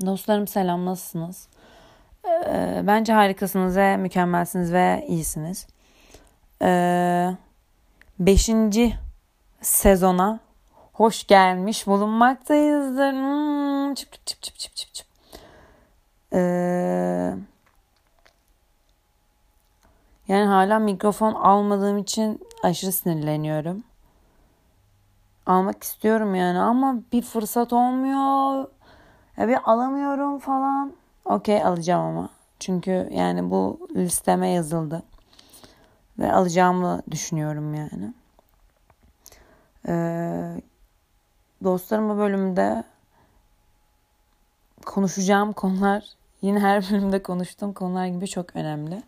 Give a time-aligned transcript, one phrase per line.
[0.00, 1.48] Dostlarım selam nasılsınız?
[2.24, 5.66] Ee, bence harikasınız ve mükemmelsiniz ve iyisiniz.
[6.62, 7.36] Ee,
[8.18, 8.94] beşinci
[9.60, 10.40] sezona
[10.92, 13.12] hoş gelmiş bulunmaktayızdır.
[13.12, 15.06] Hmm, çıp çıp çıp çıp çıp çıp.
[16.32, 17.34] Ee,
[20.28, 23.84] yani hala mikrofon almadığım için aşırı sinirleniyorum.
[25.46, 28.66] Almak istiyorum yani ama bir fırsat olmuyor
[29.36, 30.92] ya bir alamıyorum falan.
[31.24, 32.28] Okey alacağım ama.
[32.60, 35.02] Çünkü yani bu listeme yazıldı.
[36.18, 38.14] Ve alacağımı düşünüyorum yani.
[39.88, 40.62] Ee,
[41.64, 42.84] dostlarımla bölümde
[44.86, 46.04] konuşacağım konular
[46.42, 49.02] yine her bölümde konuştuğum konular gibi çok önemli.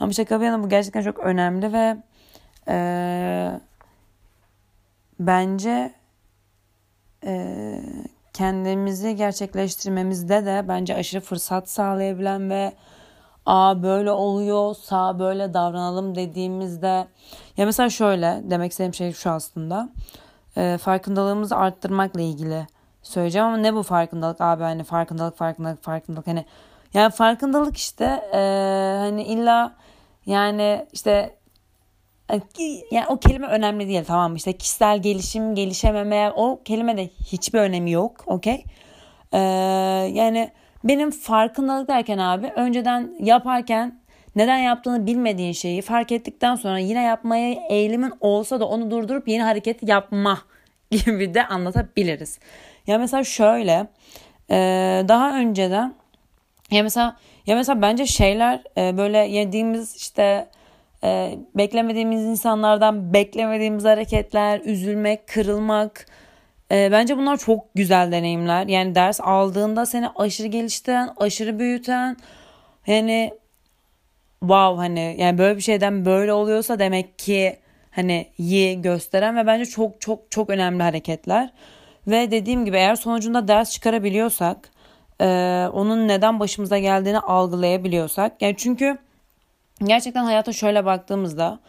[0.00, 1.96] Ama şaka bir yana bu gerçekten çok önemli ve
[2.68, 3.60] e,
[5.20, 5.94] bence
[7.24, 7.80] e,
[8.34, 12.72] kendimizi gerçekleştirmemizde de bence aşırı fırsat sağlayabilen ve
[13.46, 17.06] aa böyle oluyor sağ böyle davranalım dediğimizde
[17.56, 19.88] ya mesela şöyle demek istediğim şey şu aslında
[20.56, 22.66] e, farkındalığımızı arttırmakla ilgili
[23.02, 24.62] söyleyeceğim ama ne bu farkındalık abi?
[24.62, 26.26] Hani farkındalık farkındalık farkındalık.
[26.26, 26.44] Hani
[26.94, 28.38] yani farkındalık işte e,
[29.00, 29.72] hani illa
[30.26, 31.34] yani işte
[32.90, 34.36] yani o kelime önemli değil tamam?
[34.36, 38.24] İşte kişisel gelişim, gelişememe o kelime de hiçbir önemi yok.
[38.26, 38.64] Okey?
[39.32, 39.38] Ee,
[40.12, 40.50] yani
[40.84, 44.00] benim farkındalık derken abi önceden yaparken
[44.36, 49.42] neden yaptığını bilmediğin şeyi fark ettikten sonra yine yapmaya eğilimin olsa da onu durdurup yeni
[49.42, 50.38] hareket yapma
[50.90, 52.38] gibi de anlatabiliriz.
[52.86, 53.86] Ya mesela şöyle
[54.50, 54.56] e,
[55.08, 55.94] daha önceden
[56.70, 57.16] ya mesela
[57.46, 60.48] ya mesela bence şeyler e, böyle yediğimiz işte
[61.04, 66.06] e, beklemediğimiz insanlardan beklemediğimiz hareketler, üzülmek, kırılmak.
[66.72, 68.66] E, bence bunlar çok güzel deneyimler.
[68.66, 72.16] Yani ders aldığında seni aşırı geliştiren, aşırı büyüten.
[72.86, 73.34] Yani
[74.40, 77.56] wow hani yani böyle bir şeyden böyle oluyorsa demek ki
[77.90, 81.50] hani iyi gösteren ve bence çok çok çok önemli hareketler.
[82.06, 84.70] Ve dediğim gibi eğer sonucunda ders çıkarabiliyorsak,
[85.20, 85.26] e,
[85.72, 88.42] onun neden başımıza geldiğini algılayabiliyorsak.
[88.42, 88.98] Yani çünkü
[89.82, 91.60] gerçekten hayata şöyle baktığımızda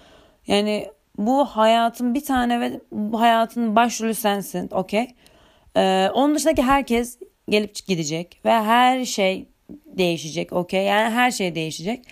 [0.47, 5.07] yani bu hayatın bir tane ve bu hayatın başrolü sensin okey.
[5.77, 9.49] Ee, onun dışındaki herkes gelip gidecek ve her şey
[9.85, 10.85] değişecek okey.
[10.85, 12.05] Yani her şey değişecek.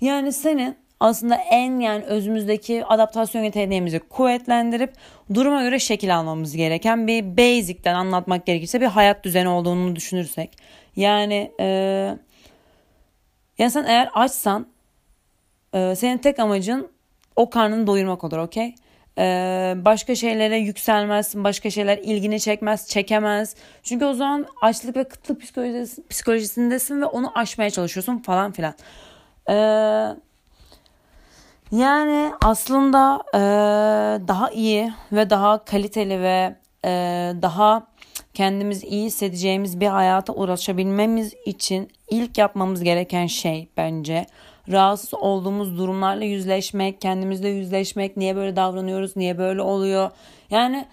[0.00, 4.92] Yani senin aslında en yani özümüzdeki adaptasyon yeteneğimizi kuvvetlendirip
[5.34, 10.58] duruma göre şekil almamız gereken bir basic'ten anlatmak gerekirse bir hayat düzeni olduğunu düşünürsek.
[10.96, 11.66] Yani e,
[13.58, 14.73] yani sen eğer açsan
[15.74, 16.90] ee, senin tek amacın
[17.36, 18.74] o karnını doyurmak olur okey?
[19.18, 23.56] Ee, başka şeylere yükselmezsin, başka şeyler ilgini çekmez, çekemez.
[23.82, 28.74] Çünkü o zaman açlık ve kıtlık psikolojisi, psikolojisindesin ve onu aşmaya çalışıyorsun falan filan.
[29.48, 29.54] Ee,
[31.72, 33.38] yani aslında e,
[34.28, 36.90] daha iyi ve daha kaliteli ve e,
[37.42, 37.86] daha
[38.34, 44.26] kendimiz iyi hissedeceğimiz bir hayata uğraşabilmemiz için ilk yapmamız gereken şey bence
[44.72, 50.10] rahatsız olduğumuz durumlarla yüzleşmek, kendimizle yüzleşmek, niye böyle davranıyoruz, niye böyle oluyor.
[50.50, 50.86] Yani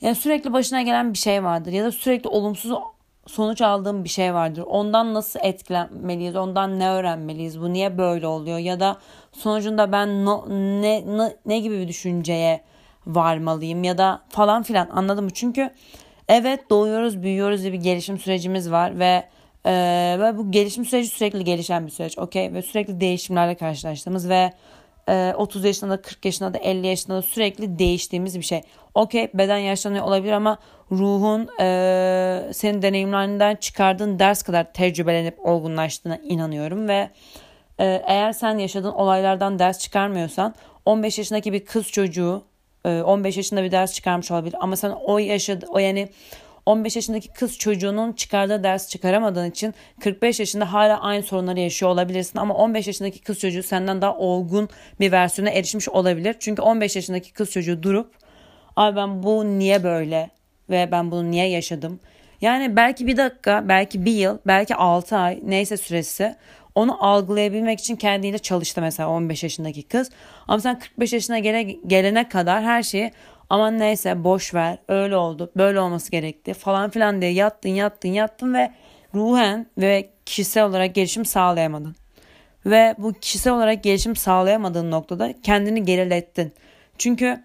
[0.00, 2.72] yani sürekli başına gelen bir şey vardır ya da sürekli olumsuz
[3.26, 4.62] sonuç aldığım bir şey vardır.
[4.66, 6.36] Ondan nasıl etkilenmeliyiz?
[6.36, 7.60] Ondan ne öğrenmeliyiz?
[7.60, 8.58] Bu niye böyle oluyor?
[8.58, 8.96] Ya da
[9.32, 12.60] sonucunda ben no, ne, ne ne gibi bir düşünceye
[13.06, 15.30] varmalıyım ya da falan filan anladın mı?
[15.34, 15.70] Çünkü
[16.28, 19.24] evet doğuyoruz, büyüyoruz bir gelişim sürecimiz var ve
[19.66, 22.18] ee, ve bu gelişim süreci sürekli gelişen bir süreç.
[22.18, 24.52] Okey ve sürekli değişimlerle karşılaştığımız ve
[25.08, 28.62] e, 30 yaşında da 40 yaşında da 50 yaşında da sürekli değiştiğimiz bir şey.
[28.94, 30.58] Okey beden yaşlanıyor olabilir ama
[30.90, 37.10] ruhun e, senin deneyimlerinden çıkardığın ders kadar tecrübelenip olgunlaştığına inanıyorum ve
[37.78, 40.54] e, eğer sen yaşadığın olaylardan ders çıkarmıyorsan
[40.86, 42.42] 15 yaşındaki bir kız çocuğu
[42.84, 46.08] e, 15 yaşında bir ders çıkarmış olabilir ama sen o yaşadı o yani
[46.66, 52.38] 15 yaşındaki kız çocuğunun çıkardığı ders çıkaramadığın için 45 yaşında hala aynı sorunları yaşıyor olabilirsin
[52.38, 54.68] ama 15 yaşındaki kız çocuğu senden daha olgun
[55.00, 56.36] bir versiyona erişmiş olabilir.
[56.40, 58.14] Çünkü 15 yaşındaki kız çocuğu durup
[58.76, 60.30] abi ben bu niye böyle
[60.70, 62.00] ve ben bunu niye yaşadım?
[62.40, 66.36] Yani belki bir dakika, belki bir yıl, belki 6 ay neyse süresi
[66.74, 70.10] onu algılayabilmek için kendiyle çalıştı mesela 15 yaşındaki kız.
[70.48, 73.12] Ama sen 45 yaşına gele, gelene kadar her şeyi
[73.50, 78.54] Aman neyse boş ver öyle oldu böyle olması gerekti falan filan diye yattın yattın yattın
[78.54, 78.72] ve
[79.14, 81.96] ruhen ve kişisel olarak gelişim sağlayamadın.
[82.66, 86.52] Ve bu kişisel olarak gelişim sağlayamadığın noktada kendini gerilettin.
[86.98, 87.44] Çünkü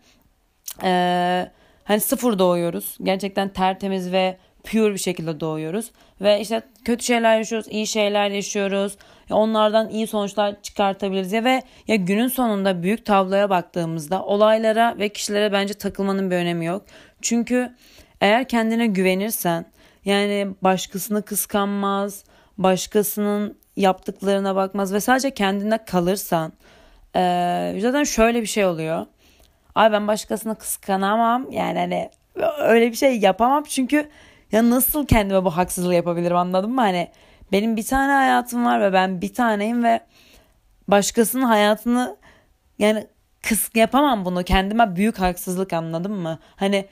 [0.84, 1.52] ee,
[1.84, 2.98] hani sıfır doğuyoruz.
[3.04, 5.92] Gerçekten tertemiz ve pure bir şekilde doğuyoruz.
[6.22, 8.98] Ve işte kötü şeyler yaşıyoruz, iyi şeyler yaşıyoruz.
[9.30, 15.52] Onlardan iyi sonuçlar çıkartabiliriz ya ve ya günün sonunda büyük tabloya baktığımızda olaylara ve kişilere
[15.52, 16.86] bence takılmanın bir önemi yok.
[17.22, 17.76] Çünkü
[18.22, 19.66] eğer kendine güvenirsen
[20.06, 22.24] yani başkasını kıskanmaz,
[22.58, 26.54] başkasının yaptıklarına bakmaz ve sadece kendine kalırsan
[27.16, 29.06] ee, zaten şöyle bir şey oluyor.
[29.76, 32.10] Ay ben başkasını kıskanamam yani hani
[32.60, 34.10] öyle bir şey yapamam çünkü
[34.52, 36.82] ya nasıl kendime bu haksızlığı yapabilirim anladın mı?
[36.82, 37.08] Hani
[37.52, 40.00] benim bir tane hayatım var ve ben bir taneyim ve
[40.88, 42.18] başkasının hayatını
[42.80, 43.08] yani
[43.42, 46.40] kıs yapamam bunu kendime büyük haksızlık anladın mı?
[46.56, 46.86] Hani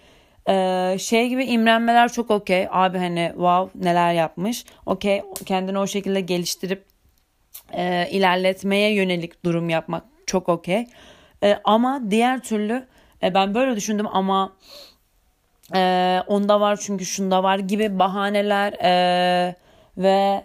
[0.50, 2.68] ee, şey gibi imrenmeler çok okey.
[2.72, 4.66] Abi hani wow neler yapmış.
[4.86, 6.86] Okey kendini o şekilde geliştirip
[7.74, 10.88] e, ilerletmeye yönelik durum yapmak çok okey.
[11.44, 12.88] E, ama diğer türlü
[13.24, 14.54] e, ben böyle düşündüm ama
[15.76, 19.56] e, onda var çünkü şunda var gibi bahaneler e,
[19.98, 20.44] ve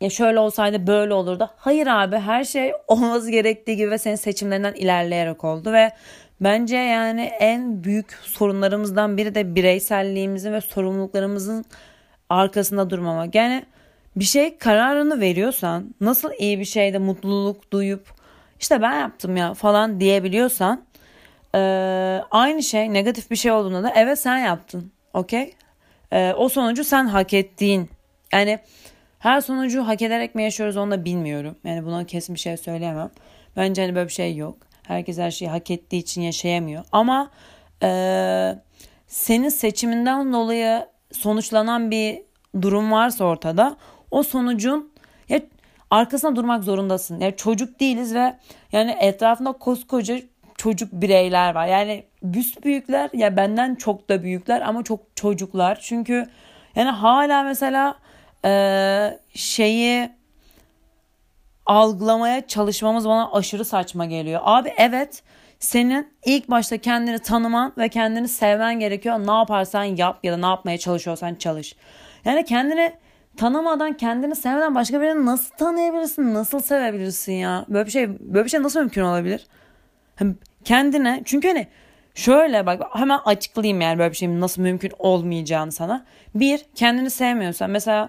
[0.00, 1.50] ya şöyle olsaydı böyle olurdu.
[1.56, 5.92] Hayır abi her şey olması gerektiği gibi ve senin seçimlerinden ilerleyerek oldu ve
[6.40, 11.64] bence yani en büyük sorunlarımızdan biri de bireyselliğimizin ve sorumluluklarımızın
[12.28, 13.34] arkasında durmamak.
[13.34, 13.64] Yani
[14.16, 18.06] bir şey kararını veriyorsan nasıl iyi bir şeyde mutluluk duyup
[18.60, 20.84] işte ben yaptım ya falan diyebiliyorsan
[21.54, 21.58] e,
[22.30, 25.54] aynı şey negatif bir şey olduğunda da evet sen yaptın okey
[26.12, 27.90] e, o sonucu sen hak ettiğin
[28.32, 28.58] yani
[29.18, 33.10] her sonucu hak ederek mi yaşıyoruz onu da bilmiyorum yani buna kesin bir şey söyleyemem
[33.56, 37.30] bence hani böyle bir şey yok herkes her şeyi hak ettiği için yaşayamıyor ama
[37.82, 37.88] e,
[39.06, 42.22] senin seçiminden dolayı sonuçlanan bir
[42.62, 43.76] durum varsa ortada
[44.10, 44.92] o sonucun
[45.28, 45.40] ya
[45.90, 47.20] arkasına durmak zorundasın.
[47.20, 48.36] Yani çocuk değiliz ve
[48.72, 50.18] yani etrafında koskoca
[50.56, 51.66] çocuk bireyler var.
[51.66, 52.04] Yani
[52.64, 55.78] büyükler ya benden çok da büyükler ama çok çocuklar.
[55.82, 56.26] Çünkü
[56.76, 57.94] yani hala mesela
[58.44, 60.10] e, şeyi
[61.66, 64.40] algılamaya çalışmamız bana aşırı saçma geliyor.
[64.44, 65.22] Abi evet
[65.58, 69.18] senin ilk başta kendini tanıman ve kendini sevmen gerekiyor.
[69.18, 71.76] Ne yaparsan yap ya da ne yapmaya çalışıyorsan çalış.
[72.24, 72.92] Yani kendini
[73.36, 76.34] tanımadan kendini sevmeden başka birini nasıl tanıyabilirsin?
[76.34, 77.64] Nasıl sevebilirsin ya?
[77.68, 79.46] Böyle bir şey böyle bir şey nasıl mümkün olabilir?
[80.64, 81.66] Kendine çünkü hani
[82.18, 86.04] şöyle bak hemen açıklayayım yani böyle bir şeyin nasıl mümkün olmayacağını sana.
[86.34, 88.08] Bir kendini sevmiyorsan mesela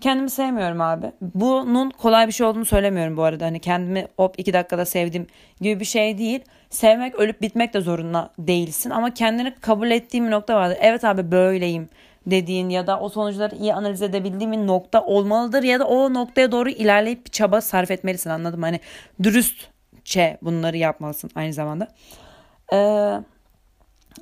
[0.00, 1.12] kendimi sevmiyorum abi.
[1.20, 3.44] Bunun kolay bir şey olduğunu söylemiyorum bu arada.
[3.44, 5.26] Hani kendimi hop iki dakikada sevdim
[5.60, 6.40] gibi bir şey değil.
[6.70, 8.90] Sevmek ölüp bitmek de zorunda değilsin.
[8.90, 10.78] Ama kendini kabul ettiğim bir nokta vardır.
[10.80, 11.88] Evet abi böyleyim
[12.26, 16.52] dediğin ya da o sonuçları iyi analiz edebildiğin bir nokta olmalıdır ya da o noktaya
[16.52, 18.62] doğru ilerleyip bir çaba sarf etmelisin anladım?
[18.62, 18.80] Hani
[19.22, 21.88] dürüstçe bunları yapmalısın aynı zamanda.
[22.72, 23.20] Ee,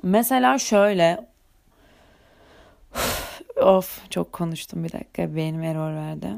[0.03, 1.27] mesela şöyle
[3.61, 6.29] of çok konuştum bir dakika benim error verdi.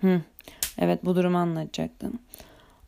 [0.00, 0.20] Hı.
[0.78, 2.18] Evet bu durumu anlatacaktım.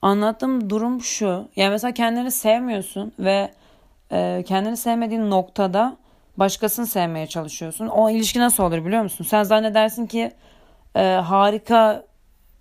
[0.02, 1.48] Anlattığım durum şu.
[1.56, 3.50] Yani mesela kendini sevmiyorsun ve
[4.12, 5.96] e, kendini sevmediğin noktada
[6.36, 7.86] başkasını sevmeye çalışıyorsun.
[7.86, 9.24] O ilişki nasıl olur biliyor musun?
[9.24, 10.32] Sen zannedersin ki
[10.96, 12.04] e, harika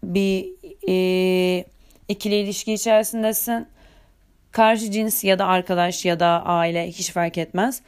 [0.04, 0.50] bir
[0.90, 1.66] e,
[2.08, 3.68] ikili ilişki içerisindesin.
[4.54, 7.82] Karşı cins ya da arkadaş ya da aile hiç fark etmez.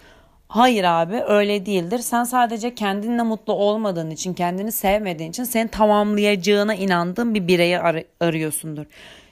[0.47, 1.99] Hayır abi öyle değildir.
[1.99, 8.03] Sen sadece kendinle mutlu olmadığın için, kendini sevmediğin için seni tamamlayacağına inandığın bir bireyi ar-
[8.19, 8.85] arıyorsundur.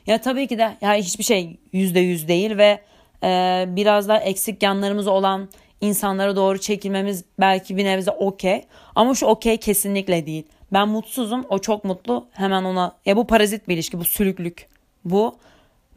[0.08, 2.80] Ya tabii ki de yani hiçbir şey yüzde yüz değil ve
[3.24, 5.50] e, biraz daha eksik yanlarımız olan
[5.82, 8.64] insanlara doğru çekilmemiz belki bir nebze okey.
[8.96, 10.44] Ama şu okey kesinlikle değil.
[10.74, 12.28] Ben mutsuzum, o çok mutlu.
[12.32, 14.68] Hemen ona ya bu parazit bir ilişki, bu sülüklük.
[15.06, 15.36] Bu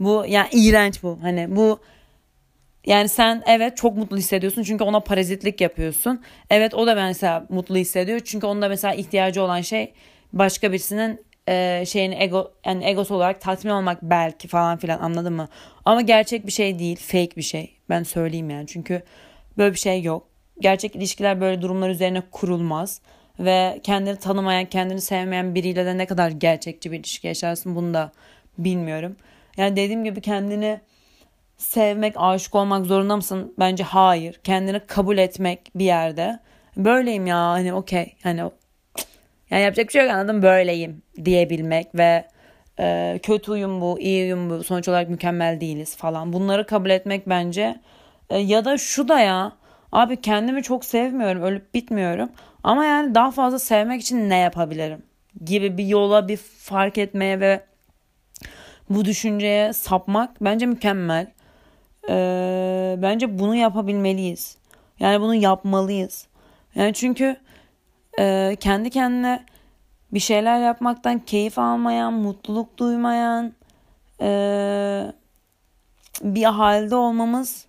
[0.00, 1.18] bu yani iğrenç bu.
[1.22, 1.80] Hani bu
[2.86, 6.22] yani sen evet çok mutlu hissediyorsun çünkü ona parazitlik yapıyorsun.
[6.50, 9.92] Evet o da mesela mutlu hissediyor çünkü onda mesela ihtiyacı olan şey
[10.32, 15.48] başka birisinin e, şeyini ego yani egosu olarak tatmin olmak belki falan filan anladın mı?
[15.84, 17.76] Ama gerçek bir şey değil, fake bir şey.
[17.90, 18.66] Ben söyleyeyim yani.
[18.66, 19.02] Çünkü
[19.58, 20.28] Böyle bir şey yok.
[20.60, 23.00] Gerçek ilişkiler böyle durumlar üzerine kurulmaz.
[23.40, 28.12] Ve kendini tanımayan, kendini sevmeyen biriyle de ne kadar gerçekçi bir ilişki yaşarsın bunu da
[28.58, 29.16] bilmiyorum.
[29.56, 30.80] Yani dediğim gibi kendini
[31.56, 33.54] sevmek, aşık olmak zorunda mısın?
[33.58, 34.40] Bence hayır.
[34.44, 36.38] Kendini kabul etmek bir yerde.
[36.76, 38.16] Böyleyim ya hani okey.
[38.22, 38.40] Hani
[39.50, 42.24] yani yapacak bir şey yok anladım böyleyim diyebilmek ve
[42.80, 46.32] e, kötü uyum bu, iyi uyum bu, sonuç olarak mükemmel değiliz falan.
[46.32, 47.80] Bunları kabul etmek bence
[48.30, 49.52] e, ya da şu da ya
[49.92, 52.28] abi kendimi çok sevmiyorum ölüp bitmiyorum
[52.62, 55.02] ama yani daha fazla sevmek için ne yapabilirim
[55.44, 57.60] gibi bir yola bir fark etmeye ve
[58.90, 61.26] bu düşünceye sapmak bence mükemmel.
[62.08, 64.58] Ee, bence bunu yapabilmeliyiz.
[65.00, 66.26] Yani bunu yapmalıyız.
[66.74, 67.36] Yani çünkü
[68.18, 69.44] e, kendi kendine
[70.12, 73.52] bir şeyler yapmaktan keyif almayan, mutluluk duymayan
[74.20, 75.12] e,
[76.22, 77.66] bir halde olmamız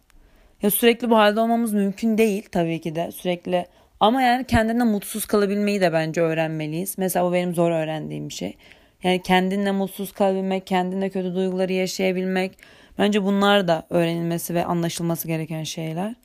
[0.62, 3.66] ya sürekli bu halde olmamız mümkün değil tabii ki de sürekli
[4.00, 6.98] ama yani kendine mutsuz kalabilmeyi de bence öğrenmeliyiz.
[6.98, 8.58] Mesela bu benim zor öğrendiğim bir şey.
[9.04, 12.58] Yani kendinle mutsuz kalabilmek, kendinle kötü duyguları yaşayabilmek.
[12.98, 16.16] Bence bunlar da öğrenilmesi ve anlaşılması gereken şeyler.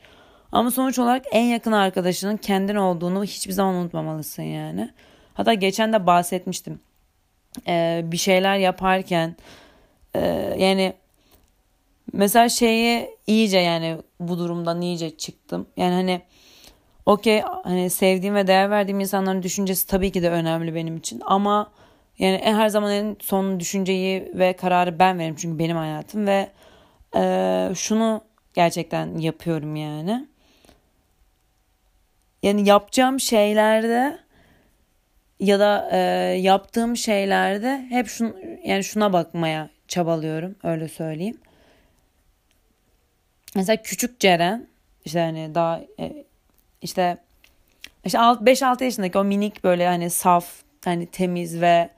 [0.52, 4.90] Ama sonuç olarak en yakın arkadaşının kendin olduğunu hiçbir zaman unutmamalısın yani.
[5.34, 6.80] Hatta geçen de bahsetmiştim.
[7.68, 9.36] Ee, bir şeyler yaparken
[10.14, 10.20] e,
[10.58, 10.92] yani
[12.12, 15.66] mesela şeyi iyice yani bu durumdan iyice çıktım.
[15.76, 16.22] Yani hani
[17.06, 21.72] okey hani sevdiğim ve değer verdiğim insanların düşüncesi tabii ki de önemli benim için ama
[22.18, 26.48] yani her zaman en son düşünceyi ve kararı ben veririm çünkü benim hayatım ve
[27.16, 28.20] e, şunu
[28.54, 30.26] gerçekten yapıyorum yani.
[32.42, 34.18] Yani yapacağım şeylerde
[35.40, 35.98] ya da e,
[36.40, 41.38] yaptığım şeylerde hep şun, yani şuna bakmaya çabalıyorum öyle söyleyeyim.
[43.54, 44.66] Mesela küçük Ceren
[45.04, 46.24] işte hani daha e,
[46.82, 47.16] işte
[48.04, 50.46] işte 5-6 yaşındaki o minik böyle hani saf
[50.84, 51.90] hani temiz ve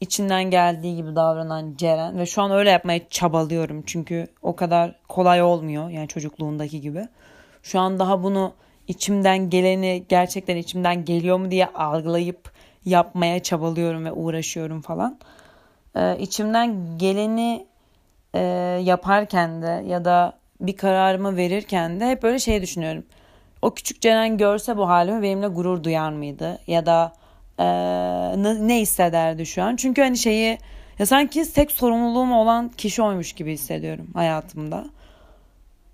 [0.00, 5.42] içinden geldiği gibi davranan Ceren ve şu an öyle yapmaya çabalıyorum çünkü o kadar kolay
[5.42, 7.08] olmuyor yani çocukluğundaki gibi.
[7.62, 8.52] Şu an daha bunu
[8.88, 12.52] içimden geleni gerçekten içimden geliyor mu diye algılayıp
[12.84, 15.18] yapmaya çabalıyorum ve uğraşıyorum falan.
[15.96, 17.66] Ee, içimden geleni
[18.34, 18.40] e,
[18.84, 23.04] yaparken de ya da bir kararımı verirken de hep böyle şey düşünüyorum.
[23.62, 26.58] O küçük Ceren görse bu halimi benimle gurur duyar mıydı?
[26.66, 27.12] Ya da
[27.58, 27.64] e,
[28.68, 29.76] ne hissederdi şu an?
[29.76, 30.58] Çünkü hani şeyi
[30.98, 34.86] ya sanki tek sorumluluğum olan kişi oymuş gibi hissediyorum hayatımda.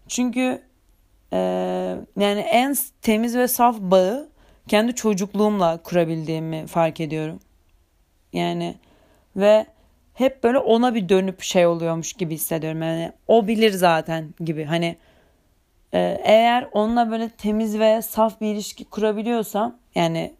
[0.08, 0.62] Çünkü
[1.32, 1.38] e,
[2.18, 4.28] yani en temiz ve saf bağı
[4.68, 7.40] kendi çocukluğumla kurabildiğimi fark ediyorum.
[8.32, 8.74] Yani
[9.36, 9.66] ve
[10.14, 12.82] hep böyle ona bir dönüp şey oluyormuş gibi hissediyorum.
[12.82, 14.64] Yani o bilir zaten gibi.
[14.64, 14.96] Hani
[15.94, 20.34] e, eğer onunla böyle temiz ve saf bir ilişki kurabiliyorsam yani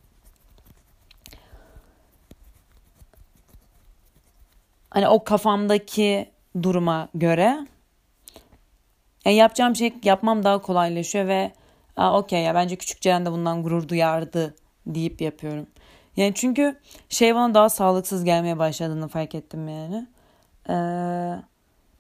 [4.95, 6.31] hani o kafamdaki
[6.63, 7.67] duruma göre
[9.25, 11.53] yani yapacağım şey yapmam daha kolaylaşıyor ve
[11.97, 14.55] okey ya bence küçük Ceren de bundan gurur duyardı
[14.87, 15.67] deyip yapıyorum.
[16.17, 20.07] Yani çünkü şey bana daha sağlıksız gelmeye başladığını fark ettim yani.
[20.69, 21.43] Ee,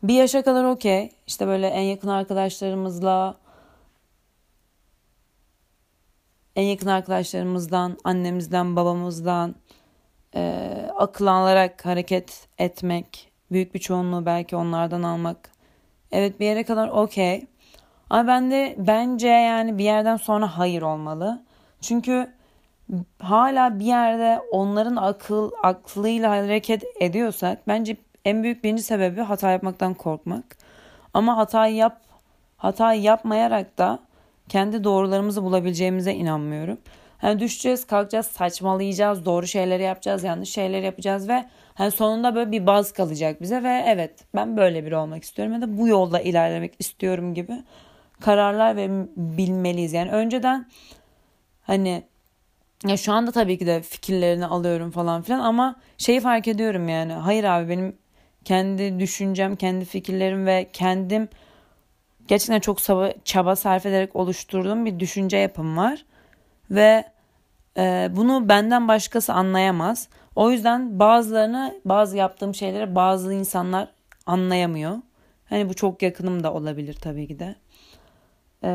[0.02, 1.10] bir yaşa kadar okey.
[1.26, 3.36] İşte böyle en yakın arkadaşlarımızla
[6.56, 9.54] en yakın arkadaşlarımızdan, annemizden, babamızdan
[10.34, 10.62] e,
[10.96, 15.50] akıl alarak hareket etmek, büyük bir çoğunluğu belki onlardan almak.
[16.12, 17.46] Evet bir yere kadar okey.
[18.10, 21.42] Ama ben de bence yani bir yerden sonra hayır olmalı.
[21.80, 22.28] Çünkü
[23.18, 29.94] hala bir yerde onların akıl aklıyla hareket ediyorsak bence en büyük birinci sebebi hata yapmaktan
[29.94, 30.56] korkmak.
[31.14, 32.00] Ama hata yap
[32.56, 33.98] hata yapmayarak da
[34.48, 36.78] kendi doğrularımızı bulabileceğimize inanmıyorum.
[37.24, 42.66] Hani düşeceğiz, kalkacağız, saçmalayacağız, doğru şeyleri yapacağız, yanlış şeyleri yapacağız ve hani sonunda böyle bir
[42.66, 46.74] baz kalacak bize ve evet ben böyle biri olmak istiyorum ya da bu yolda ilerlemek
[46.78, 47.62] istiyorum gibi
[48.20, 49.92] kararlar ve bilmeliyiz.
[49.92, 50.68] Yani önceden
[51.62, 52.02] hani
[52.86, 57.12] ya şu anda tabii ki de fikirlerini alıyorum falan filan ama şeyi fark ediyorum yani.
[57.12, 57.96] Hayır abi benim
[58.44, 61.28] kendi düşüncem, kendi fikirlerim ve kendim
[62.28, 66.04] gerçekten çok çaba, çaba sarf ederek oluşturduğum bir düşünce yapım var.
[66.70, 67.13] Ve
[67.76, 70.08] e, bunu benden başkası anlayamaz.
[70.36, 73.88] O yüzden bazılarını, bazı yaptığım şeyleri bazı insanlar
[74.26, 74.96] anlayamıyor.
[75.48, 77.56] Hani bu çok yakınım da olabilir tabii ki de.
[78.64, 78.68] Ee,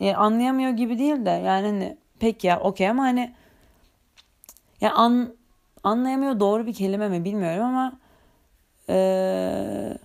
[0.00, 3.34] yani anlayamıyor gibi değil de yani hani pek ya okey ama hani
[4.80, 5.34] ya an,
[5.84, 7.92] anlayamıyor doğru bir kelime mi bilmiyorum ama
[8.88, 9.98] e,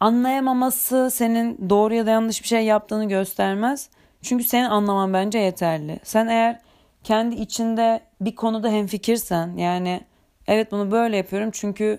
[0.00, 3.90] anlayamaması senin doğru ya da yanlış bir şey yaptığını göstermez.
[4.22, 6.00] Çünkü senin anlaman bence yeterli.
[6.04, 6.60] Sen eğer
[7.04, 10.00] kendi içinde bir konuda hemfikirsen yani
[10.46, 11.98] evet bunu böyle yapıyorum çünkü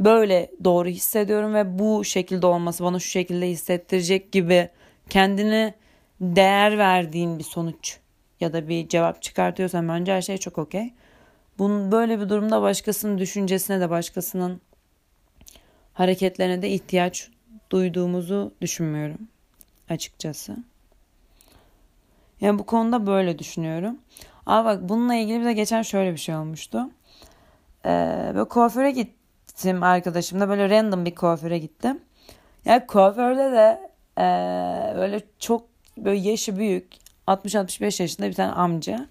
[0.00, 4.68] böyle doğru hissediyorum ve bu şekilde olması bana şu şekilde hissettirecek gibi
[5.10, 5.74] kendine
[6.20, 7.98] değer verdiğin bir sonuç
[8.40, 10.94] ya da bir cevap çıkartıyorsan bence her şey çok okey.
[11.58, 14.60] Bunun böyle bir durumda başkasının düşüncesine de başkasının
[15.92, 17.30] hareketlerine de ihtiyaç
[17.70, 19.28] duyduğumuzu düşünmüyorum
[19.88, 20.56] açıkçası.
[22.42, 23.98] Yani bu konuda böyle düşünüyorum.
[24.46, 26.90] Ama bak bununla ilgili bir de geçen şöyle bir şey olmuştu.
[27.86, 32.00] Ee, böyle kuaföre gittim arkadaşımla böyle random bir kuaföre gittim.
[32.64, 34.24] Yani kuaförde de e,
[34.96, 35.64] böyle çok
[35.98, 36.86] böyle yaşı büyük
[37.26, 39.06] 60-65 yaşında bir tane amca.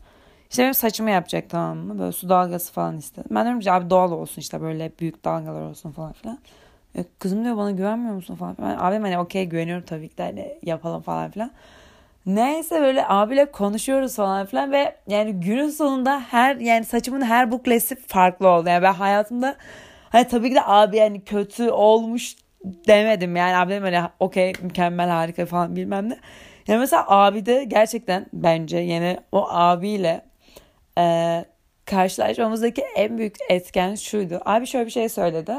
[0.49, 1.99] İşte benim saçımı yapacak tamam mı?
[1.99, 3.29] Böyle su dalgası falan istedim.
[3.31, 6.39] Ben diyorum ki abi doğal olsun işte böyle büyük dalgalar olsun falan filan.
[6.95, 8.55] E, kızım diyor bana güvenmiyor musun falan.
[8.61, 11.51] Ben abim hani okey güveniyorum tabii ki de hani yapalım falan filan.
[12.25, 17.95] Neyse böyle abiyle konuşuyoruz falan filan ve yani günün sonunda her yani saçımın her buklesi
[17.95, 18.69] farklı oldu.
[18.69, 19.55] Yani ben hayatımda
[20.09, 22.35] hani tabii ki de abi yani kötü olmuş
[22.65, 23.35] demedim.
[23.35, 26.17] Yani abi dedim hani okey mükemmel harika falan bilmem ne.
[26.67, 30.25] Yani mesela abi de gerçekten bence yani o abiyle
[30.97, 31.45] e,
[31.85, 34.41] karşılaşmamızdaki en büyük etken şuydu.
[34.45, 35.53] Abi şöyle bir şey söyledi.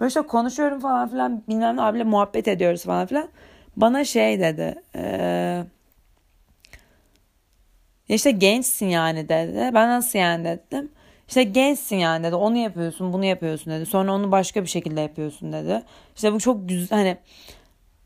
[0.00, 3.28] Böyle işte konuşuyorum falan filan bilmem ne abiyle muhabbet ediyoruz falan filan.
[3.76, 4.74] Bana şey dedi.
[4.94, 5.64] Eee
[8.08, 9.70] işte gençsin yani dedi.
[9.74, 10.90] Ben nasıl yani dedim.
[11.28, 12.34] İşte gençsin yani dedi.
[12.34, 13.86] Onu yapıyorsun, bunu yapıyorsun dedi.
[13.86, 15.82] Sonra onu başka bir şekilde yapıyorsun dedi.
[16.16, 17.16] İşte bu çok güzel hani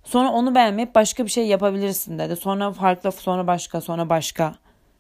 [0.05, 2.37] sonra onu beğenmeyip başka bir şey yapabilirsin dedi.
[2.37, 4.55] Sonra farklı, sonra başka, sonra başka.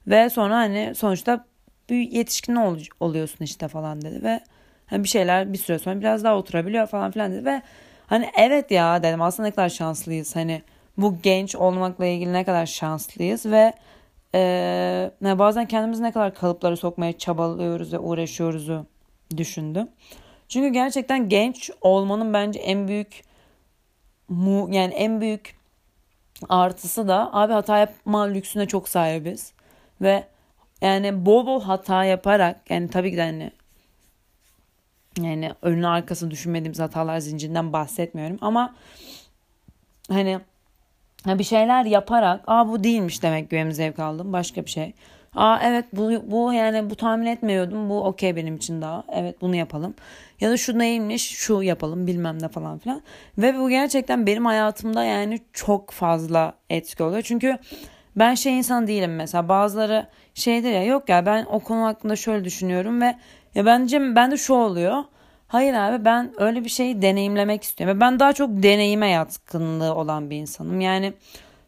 [0.07, 1.45] Ve sonra hani sonuçta
[1.90, 4.40] bir yetişkin ol, oluyorsun işte falan dedi ve
[4.87, 7.62] hani bir şeyler bir süre sonra biraz daha oturabiliyor falan filan dedi ve
[8.07, 10.62] hani evet ya dedim aslında ne kadar şanslıyız hani
[10.97, 13.73] bu genç olmakla ilgili ne kadar şanslıyız ve
[14.34, 18.87] ee, bazen kendimizi ne kadar kalıplara sokmaya çabalıyoruz ve uğraşıyoruzu
[19.37, 19.88] düşündüm.
[20.49, 23.25] Çünkü gerçekten genç olmanın bence en büyük
[24.28, 25.56] mu yani en büyük
[26.49, 29.52] artısı da abi hata yapma lüksüne çok sahibiz.
[30.00, 30.25] Ve
[30.80, 33.52] yani bol bol hata yaparak yani tabii ki de hani
[35.18, 38.75] yani önüne arkasını düşünmediğimiz hatalar zincirinden bahsetmiyorum ama
[40.08, 40.40] hani
[41.26, 44.92] bir şeyler yaparak aa bu değilmiş demek ki benim zevk aldım başka bir şey.
[45.34, 49.56] Aa evet bu, bu yani bu tahmin etmiyordum bu okey benim için daha evet bunu
[49.56, 49.94] yapalım.
[50.40, 53.02] Ya da şu neymiş şu yapalım bilmem ne falan filan.
[53.38, 57.22] Ve bu gerçekten benim hayatımda yani çok fazla etki oluyor.
[57.22, 57.58] Çünkü
[58.16, 62.44] ben şey insan değilim mesela bazıları şeydir ya yok ya ben o konu hakkında şöyle
[62.44, 63.16] düşünüyorum ve
[63.54, 65.04] ya bence bende şu oluyor.
[65.50, 68.00] Hayır abi ben öyle bir şeyi deneyimlemek istiyorum.
[68.00, 70.80] Ben daha çok deneyime yatkınlığı olan bir insanım.
[70.80, 71.12] Yani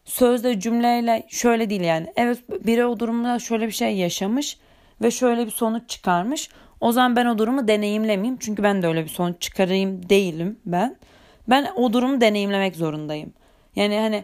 [0.05, 2.13] sözle cümleyle şöyle değil yani.
[2.15, 4.57] Evet biri o durumda şöyle bir şey yaşamış
[5.01, 6.49] ve şöyle bir sonuç çıkarmış.
[6.79, 8.37] O zaman ben o durumu deneyimlemeyeyim.
[8.39, 10.95] Çünkü ben de öyle bir sonuç çıkarayım değilim ben.
[11.49, 13.33] Ben o durumu deneyimlemek zorundayım.
[13.75, 14.23] Yani hani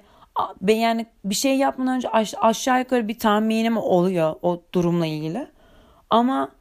[0.68, 2.10] yani bir şey yapmadan önce
[2.42, 5.48] aşağı yukarı bir tahminim oluyor o durumla ilgili.
[6.10, 6.52] Ama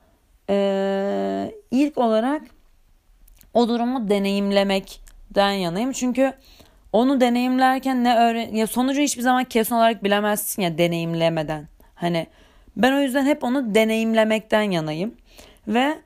[0.50, 2.57] e, ilk olarak
[3.58, 5.92] o durumu deneyimlemekten yanayım.
[5.92, 6.32] Çünkü
[6.92, 11.68] onu deneyimlerken ne öğren ya sonucu hiçbir zaman kesin olarak bilemezsin ya deneyimlemeden.
[11.94, 12.26] Hani
[12.76, 15.14] ben o yüzden hep onu deneyimlemekten yanayım.
[15.68, 15.98] Ve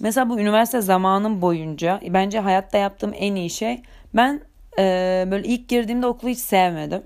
[0.00, 3.82] mesela bu üniversite zamanım boyunca bence hayatta yaptığım en iyi şey
[4.14, 4.40] ben
[4.78, 7.02] e, böyle ilk girdiğimde okulu hiç sevmedim.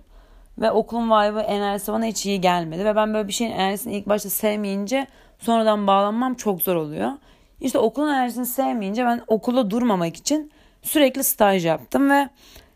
[0.59, 2.85] Ve okulun vibe'ı enerjisi bana hiç iyi gelmedi.
[2.85, 5.07] Ve ben böyle bir şeyin enerjisini ilk başta sevmeyince
[5.39, 7.13] sonradan bağlanmam çok zor oluyor.
[7.61, 12.29] İşte okulun enerjisini sevmeyince ben okula durmamak için sürekli staj yaptım ve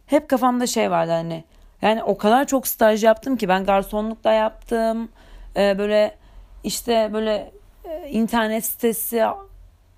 [0.06, 1.44] hep kafamda şey vardı hani
[1.82, 5.08] yani o kadar çok staj yaptım ki ben garsonluk da yaptım.
[5.56, 6.16] Ee, böyle
[6.64, 7.52] işte böyle
[7.84, 9.16] e, internet sitesi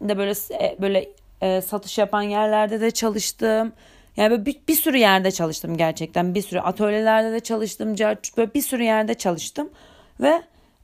[0.01, 1.09] de böyle e, böyle
[1.41, 3.73] e, satış yapan yerlerde de çalıştım.
[4.17, 6.35] Yani böyle bir, bir sürü yerde çalıştım gerçekten.
[6.35, 7.99] Bir sürü atölyelerde de çalıştım.
[8.37, 9.71] Böyle bir sürü yerde çalıştım.
[10.21, 10.43] Ve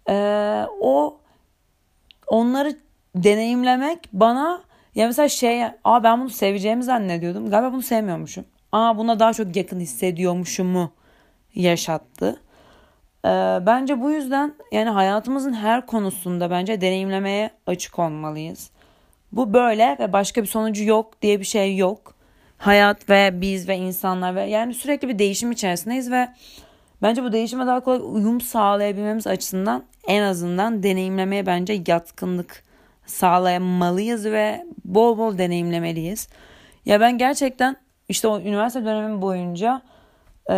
[0.08, 0.14] e,
[0.80, 1.18] o
[2.26, 2.76] onları
[3.14, 4.62] deneyimlemek bana
[4.94, 7.50] ya mesela şey aa ben bunu seveceğimi zannediyordum.
[7.50, 8.44] Galiba bunu sevmiyormuşum.
[8.72, 10.92] Aa buna daha çok yakın hissediyormuşumu
[11.54, 12.40] yaşattı.
[13.24, 13.28] Ee,
[13.66, 18.70] bence bu yüzden yani hayatımızın her konusunda bence deneyimlemeye açık olmalıyız.
[19.32, 22.14] Bu böyle ve başka bir sonucu yok diye bir şey yok.
[22.58, 26.28] Hayat ve biz ve insanlar ve yani sürekli bir değişim içerisindeyiz ve
[27.02, 32.64] bence bu değişime daha kolay uyum sağlayabilmemiz açısından en azından deneyimlemeye bence yatkınlık
[33.06, 36.28] sağlamalıyız ve bol bol deneyimlemeliyiz.
[36.84, 37.76] Ya ben gerçekten
[38.08, 39.82] işte o üniversite dönemim boyunca
[40.50, 40.56] e,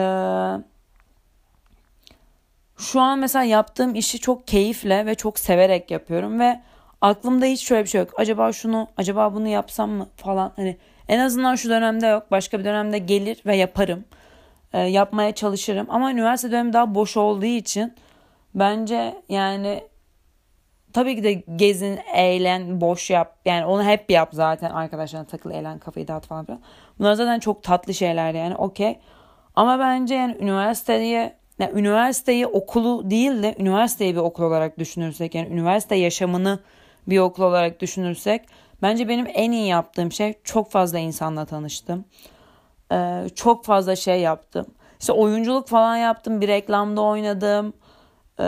[2.78, 6.60] şu an mesela yaptığım işi çok keyifle ve çok severek yapıyorum ve
[7.00, 8.10] aklımda hiç şöyle bir şey yok.
[8.16, 10.52] Acaba şunu, acaba bunu yapsam mı falan.
[10.56, 10.76] Hani
[11.08, 12.30] en azından şu dönemde yok.
[12.30, 14.04] Başka bir dönemde gelir ve yaparım.
[14.72, 15.86] E, yapmaya çalışırım.
[15.90, 17.94] Ama üniversite dönemi daha boş olduğu için
[18.54, 19.84] bence yani
[20.94, 23.36] Tabii ki de gezin, eğlen, boş yap.
[23.44, 26.60] Yani onu hep yap zaten arkadaşlarına takıl, eğlen, kafayı dağıt falan filan.
[26.98, 28.98] Bunlar zaten çok tatlı şeyler yani okey.
[29.54, 35.48] Ama bence yani üniversiteyi yani üniversiteyi okulu değil de üniversiteyi bir okul olarak düşünürsek yani
[35.48, 36.58] üniversite yaşamını
[37.08, 38.42] bir okul olarak düşünürsek
[38.82, 42.04] bence benim en iyi yaptığım şey çok fazla insanla tanıştım.
[42.92, 44.66] Ee, çok fazla şey yaptım.
[45.00, 46.40] işte oyunculuk falan yaptım.
[46.40, 47.72] Bir reklamda oynadım.
[48.38, 48.44] Ee,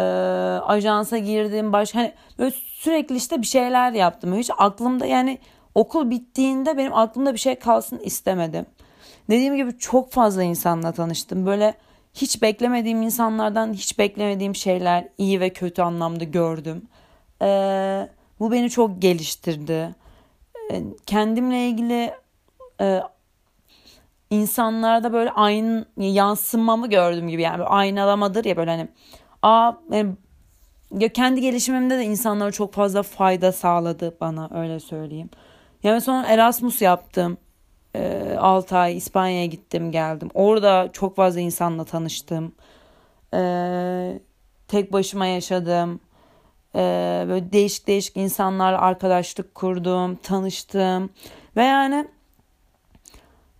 [0.67, 1.73] ajansa girdim.
[1.73, 2.13] Baş, hani
[2.55, 4.37] sürekli işte bir şeyler yaptım.
[4.37, 5.39] Hiç aklımda yani
[5.75, 8.67] okul bittiğinde benim aklımda bir şey kalsın istemedim.
[9.31, 11.47] Dediğim gibi çok fazla insanla tanıştım.
[11.47, 11.75] Böyle
[12.15, 16.83] hiç beklemediğim insanlardan hiç beklemediğim şeyler iyi ve kötü anlamda gördüm.
[17.43, 18.09] Ee,
[18.41, 19.95] bu beni çok geliştirdi.
[20.71, 22.13] Ee, kendimle ilgili
[22.81, 23.01] e,
[24.31, 28.89] insanlarda böyle aynı yansımamı gördüm gibi yani aynalamadır ya böyle hani
[29.47, 30.17] aa benim,
[30.99, 35.31] ya kendi gelişimimde de insanlara çok fazla fayda sağladı bana öyle söyleyeyim.
[35.83, 37.39] Yani sonra Erasmus yaptım.
[37.95, 40.31] E, 6 ay İspanya'ya gittim geldim.
[40.35, 42.53] Orada çok fazla insanla tanıştım.
[43.35, 43.41] E,
[44.69, 46.01] tek başıma yaşadım.
[46.75, 46.81] E,
[47.29, 51.11] böyle değişik değişik insanlarla arkadaşlık kurdum, tanıştım.
[51.57, 52.09] Ve yani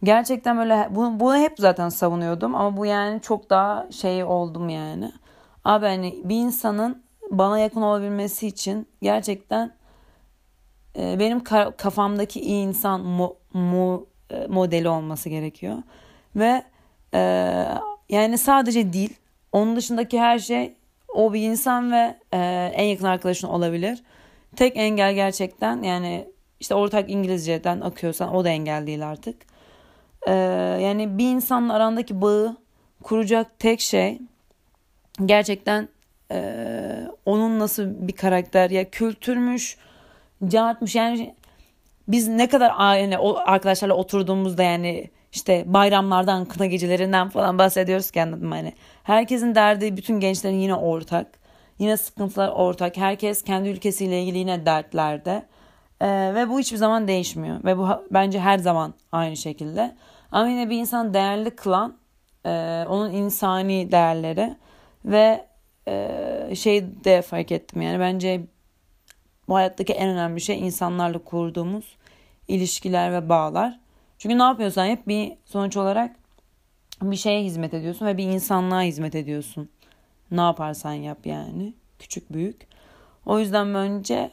[0.03, 5.13] gerçekten böyle bunu, bunu hep zaten savunuyordum ama bu yani çok daha şey oldum yani.
[5.67, 9.73] Abi hani bir insanın bana yakın olabilmesi için gerçekten
[10.99, 11.45] e, benim
[11.77, 15.77] kafamdaki iyi insan mo, mo, e, modeli olması gerekiyor.
[16.37, 16.63] Ve
[17.15, 17.21] e,
[18.09, 19.11] yani sadece dil,
[19.53, 20.75] onun dışındaki her şey
[21.15, 24.03] o bir insan ve e, en yakın arkadaşın olabilir.
[24.57, 26.29] Tek engel gerçekten yani
[26.61, 29.43] işte ortak İngilizceden akıyorsan o da engel değil artık.
[30.27, 30.33] E,
[30.81, 32.57] yani bir insanla arandaki bağı
[33.03, 34.19] kuracak tek şey
[35.25, 35.89] gerçekten
[36.33, 39.77] e, onun nasıl bir karakter ya kültürmüş,
[40.49, 41.35] cartmış yani
[42.09, 48.51] biz ne kadar yani arkadaşlarla oturduğumuzda yani işte bayramlardan, kına gecelerinden falan bahsediyoruz ki anladım
[48.51, 48.73] hani.
[49.03, 51.27] Herkesin derdi bütün gençlerin yine ortak.
[51.79, 52.97] Yine sıkıntılar ortak.
[52.97, 55.47] Herkes kendi ülkesiyle ilgili yine dertlerde.
[56.01, 57.65] Ee, ve bu hiçbir zaman değişmiyor.
[57.65, 59.97] Ve bu bence her zaman aynı şekilde.
[60.33, 61.97] Ama yine bir insan değerli kılan
[62.47, 64.57] e, onun insani değerleri
[65.07, 65.47] ve
[65.89, 68.41] e, şey de fark ettim yani bence
[69.49, 71.97] bu hayattaki en önemli şey insanlarla kurduğumuz
[72.49, 73.81] ilişkiler ve bağlar.
[74.19, 76.17] Çünkü ne yapıyorsan hep bir sonuç olarak
[77.03, 79.69] bir şeye hizmet ediyorsun ve bir insanlığa hizmet ediyorsun.
[80.31, 81.75] Ne yaparsan yap yani.
[81.99, 82.67] Küçük büyük.
[83.27, 84.31] O yüzden önce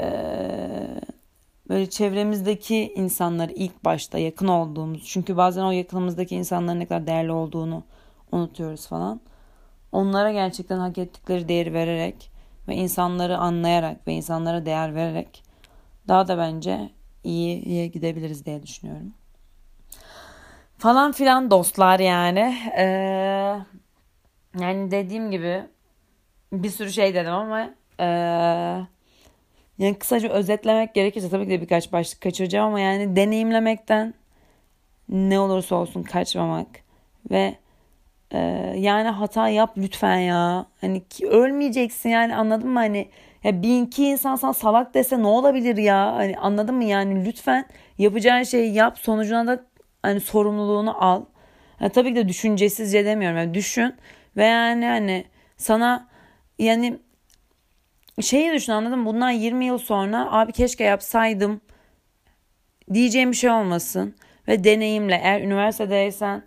[0.00, 1.00] ee,
[1.68, 7.32] böyle çevremizdeki insanları ilk başta yakın olduğumuz çünkü bazen o yakınımızdaki insanların ne kadar değerli
[7.32, 7.84] olduğunu
[8.32, 9.20] unutuyoruz falan.
[9.92, 12.30] Onlara gerçekten hak ettikleri değeri vererek
[12.68, 15.42] ve insanları anlayarak ve insanlara değer vererek
[16.08, 16.90] daha da bence
[17.24, 19.14] iyiye gidebiliriz diye düşünüyorum.
[20.78, 22.56] Falan filan dostlar yani.
[22.78, 22.84] Ee,
[24.60, 25.62] yani dediğim gibi
[26.52, 28.04] bir sürü şey dedim ama ee,
[29.78, 34.14] yani kısaca özetlemek gerekirse tabii ki de birkaç başlık kaçıracağım ama yani deneyimlemekten
[35.08, 36.68] ne olursa olsun kaçmamak
[37.30, 37.54] ve
[38.32, 38.38] e,
[38.78, 40.66] yani hata yap lütfen ya.
[40.80, 43.08] Hani ölmeyeceksin yani anladın mı hani
[43.44, 46.12] ya bin iki insan sana salak dese ne olabilir ya?
[46.14, 47.66] Hani anladın mı yani lütfen
[47.98, 49.64] yapacağın şeyi yap sonucuna da
[50.02, 51.24] hani sorumluluğunu al.
[51.80, 53.38] Yani tabii ki de düşüncesizce demiyorum.
[53.38, 53.94] Yani düşün
[54.36, 55.24] ve yani hani
[55.56, 56.08] sana
[56.58, 56.98] yani
[58.20, 59.06] şeyi düşün anladın mı?
[59.06, 61.60] Bundan 20 yıl sonra abi keşke yapsaydım
[62.92, 64.14] diyeceğim bir şey olmasın.
[64.48, 66.42] Ve deneyimle eğer üniversitedeysen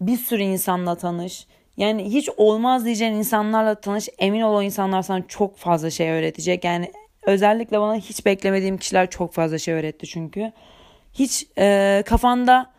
[0.00, 1.46] bir sürü insanla tanış.
[1.76, 4.08] Yani hiç olmaz diyeceğin insanlarla tanış.
[4.18, 6.64] Emin ol o insanlar sana çok fazla şey öğretecek.
[6.64, 10.52] Yani özellikle bana hiç beklemediğim kişiler çok fazla şey öğretti çünkü.
[11.14, 12.70] Hiç e, kafanda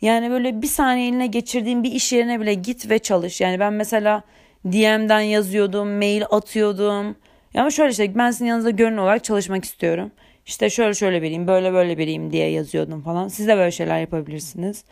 [0.00, 3.40] yani böyle bir saniye eline geçirdiğin bir iş yerine bile git ve çalış.
[3.40, 4.22] Yani ben mesela
[4.66, 7.16] DM'den yazıyordum, mail atıyordum.
[7.54, 10.10] Ama şöyle işte ben sizin yanınızda görün olarak çalışmak istiyorum.
[10.46, 13.28] İşte şöyle şöyle biriyim, böyle böyle biriyim diye yazıyordum falan.
[13.28, 14.84] Siz de böyle şeyler yapabilirsiniz.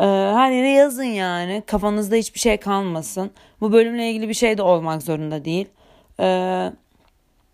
[0.00, 1.62] Ee, her yazın yani.
[1.66, 3.30] Kafanızda hiçbir şey kalmasın.
[3.60, 5.66] Bu bölümle ilgili bir şey de olmak zorunda değil.
[6.20, 6.70] Ee,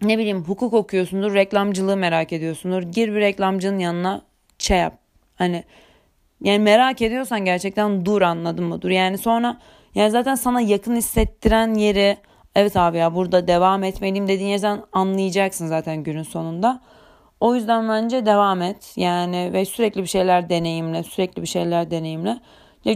[0.02, 2.82] ne bileyim hukuk okuyorsundur, reklamcılığı merak ediyorsundur.
[2.82, 4.22] Gir bir reklamcının yanına
[4.58, 4.98] şey yap.
[5.36, 5.64] Hani
[6.42, 8.82] yani merak ediyorsan gerçekten dur anladın mı?
[8.82, 9.56] Dur yani sonra
[9.94, 12.16] yani zaten sana yakın hissettiren yeri
[12.54, 16.80] evet abi ya burada devam etmeliyim dediğin yerden anlayacaksın zaten günün sonunda.
[17.40, 18.92] O yüzden bence devam et.
[18.96, 22.40] Yani ve sürekli bir şeyler deneyimle, sürekli bir şeyler deneyimle.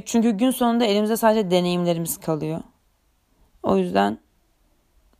[0.04, 2.60] Çünkü gün sonunda elimizde sadece deneyimlerimiz kalıyor.
[3.62, 4.18] O yüzden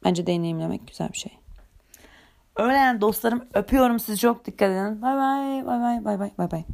[0.04, 1.32] bence deneyimlemek güzel bir şey.
[2.56, 5.02] Öyle yani dostlarım öpüyorum sizi çok dikkat edin.
[5.02, 6.64] Bay bay bay bay bay bay bay bay.